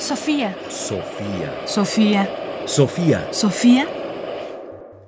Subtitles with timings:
[0.00, 0.56] Sofía.
[0.70, 1.52] Sofía.
[1.66, 2.28] Sofía.
[2.64, 3.28] Sofía.
[3.32, 3.86] Sofía.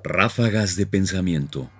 [0.04, 1.70] Ráfagas de pensamiento.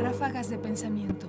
[0.00, 1.28] Ráfagas de pensamiento.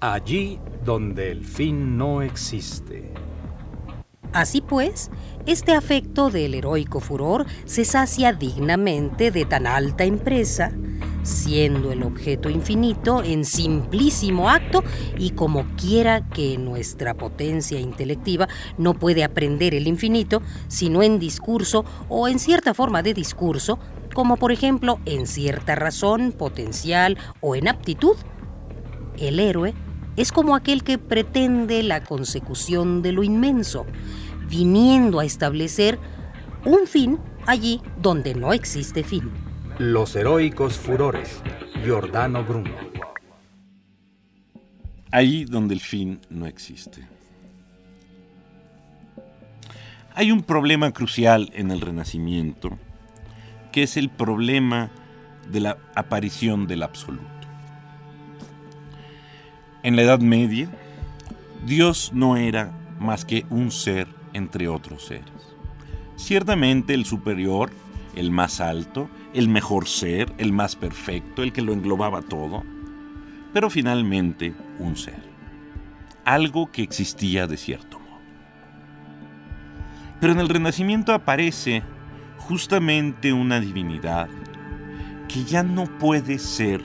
[0.00, 3.14] Allí donde el fin no existe.
[4.34, 5.10] Así pues,
[5.46, 10.70] este afecto del heroico furor se sacia dignamente de tan alta empresa,
[11.26, 14.84] siendo el objeto infinito en simplísimo acto
[15.18, 21.84] y como quiera que nuestra potencia intelectiva no puede aprender el infinito, sino en discurso
[22.08, 23.78] o en cierta forma de discurso,
[24.14, 28.16] como por ejemplo en cierta razón, potencial o en aptitud.
[29.18, 29.74] El héroe
[30.16, 33.84] es como aquel que pretende la consecución de lo inmenso,
[34.48, 35.98] viniendo a establecer
[36.64, 39.45] un fin allí donde no existe fin.
[39.78, 41.42] Los heroicos furores.
[41.84, 42.70] Giordano Bruno.
[45.10, 47.06] Ahí donde el fin no existe.
[50.14, 52.78] Hay un problema crucial en el Renacimiento,
[53.70, 54.90] que es el problema
[55.52, 57.26] de la aparición del absoluto.
[59.82, 60.70] En la Edad Media,
[61.66, 65.54] Dios no era más que un ser entre otros seres.
[66.16, 67.70] Ciertamente el superior,
[68.16, 72.64] el más alto, el mejor ser, el más perfecto, el que lo englobaba todo,
[73.52, 75.22] pero finalmente un ser.
[76.24, 78.20] Algo que existía de cierto modo.
[80.20, 81.82] Pero en el Renacimiento aparece
[82.38, 84.28] justamente una divinidad
[85.28, 86.82] que ya no puede ser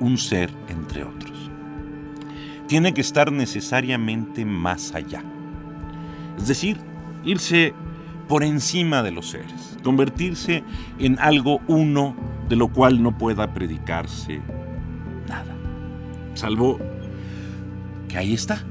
[0.00, 1.50] un ser entre otros.
[2.66, 5.22] Tiene que estar necesariamente más allá.
[6.38, 6.78] Es decir,
[7.24, 7.74] irse
[8.32, 10.64] por encima de los seres, convertirse
[10.98, 12.16] en algo uno
[12.48, 14.40] de lo cual no pueda predicarse
[15.28, 15.54] nada.
[16.32, 16.80] Salvo
[18.08, 18.64] que ahí está,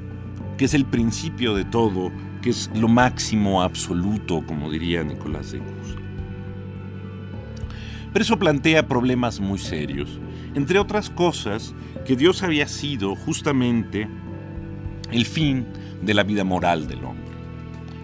[0.58, 5.59] que es el principio de todo, que es lo máximo absoluto, como diría Nicolás de
[5.59, 5.96] Gus.
[8.12, 10.19] Pero eso plantea problemas muy serios,
[10.56, 14.09] entre otras cosas, que Dios había sido justamente
[15.12, 15.68] el fin
[16.02, 17.31] de la vida moral del hombre.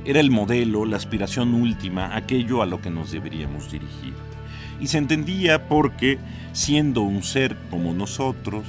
[0.07, 4.13] Era el modelo, la aspiración última, aquello a lo que nos deberíamos dirigir.
[4.79, 6.17] Y se entendía porque,
[6.53, 8.63] siendo un ser como nosotros,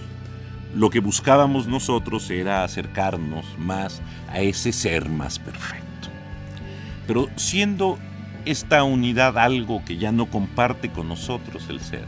[0.75, 6.09] lo que buscábamos nosotros era acercarnos más a ese ser más perfecto.
[7.07, 8.01] Pero siendo
[8.45, 12.07] esta unidad algo que ya no comparte con nosotros el ser,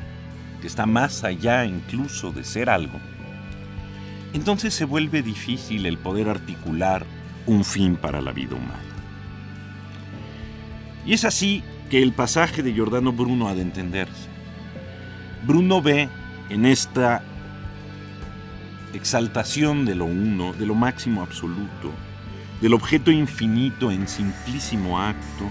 [0.60, 2.98] que está más allá incluso de ser algo,
[4.32, 7.06] entonces se vuelve difícil el poder articular
[7.46, 8.90] un fin para la vida humana.
[11.04, 14.28] Y es así que el pasaje de Giordano Bruno ha de entenderse.
[15.46, 16.08] Bruno ve
[16.50, 17.22] en esta
[18.92, 21.92] exaltación de lo uno, de lo máximo absoluto,
[22.60, 25.44] del objeto infinito en simplísimo acto,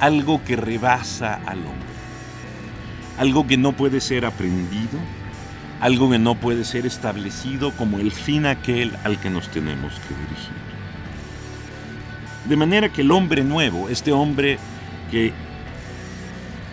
[0.00, 1.88] algo que rebasa al hombre,
[3.18, 4.98] algo que no puede ser aprendido,
[5.80, 10.14] algo que no puede ser establecido como el fin aquel al que nos tenemos que
[10.14, 10.77] dirigir.
[12.48, 14.58] De manera que el hombre nuevo, este hombre
[15.10, 15.34] que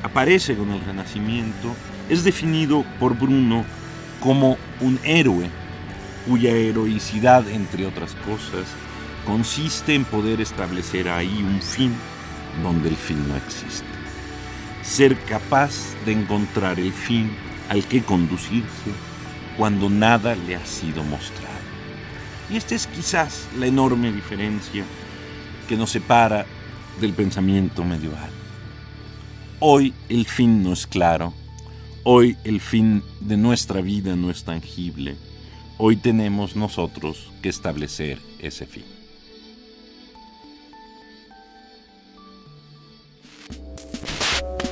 [0.03, 1.75] aparece con el Renacimiento,
[2.07, 3.65] es definido por Bruno
[4.21, 5.49] como un héroe
[6.25, 8.67] cuya heroicidad, entre otras cosas,
[9.25, 11.93] consiste en poder establecer ahí un fin
[12.63, 13.85] donde el fin no existe.
[14.81, 15.73] Ser capaz
[16.05, 17.31] de encontrar el fin
[17.67, 18.91] al que conducirse
[19.57, 21.53] cuando nada le ha sido mostrado.
[22.49, 24.85] Y esta es quizás la enorme diferencia
[25.67, 26.45] que nos separa
[26.99, 28.29] del pensamiento medieval.
[29.59, 31.33] Hoy el fin no es claro,
[32.03, 35.15] hoy el fin de nuestra vida no es tangible,
[35.77, 38.85] hoy tenemos nosotros que establecer ese fin.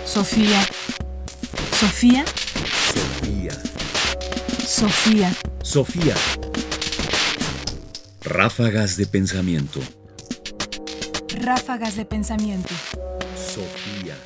[0.05, 0.61] Sofía.
[1.79, 2.23] Sofía.
[2.93, 3.51] Sofía.
[4.63, 5.35] Sofía.
[5.63, 6.15] Sofía.
[8.23, 9.79] Ráfagas de pensamiento.
[11.43, 12.73] Ráfagas de pensamiento.
[13.35, 14.17] Sofía.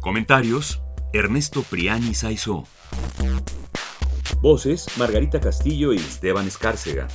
[0.00, 0.80] Comentarios:
[1.12, 2.66] Ernesto Priani Saizó.
[4.40, 7.08] Voces: Margarita Castillo y Esteban Escárcega.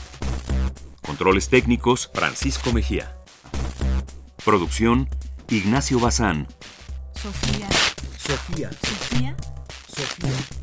[1.01, 3.18] Controles técnicos: Francisco Mejía.
[4.45, 5.10] Producción:
[5.50, 6.48] Ignacio Bazán.
[7.16, 7.68] Sofía.
[8.19, 8.69] Sofía.
[8.74, 9.36] Sofía.
[9.88, 10.62] Sofía.